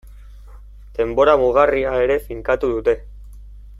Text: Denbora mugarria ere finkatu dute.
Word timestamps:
Denbora 0.99 1.35
mugarria 1.43 1.93
ere 2.07 2.17
finkatu 2.25 2.71
dute. 2.77 2.97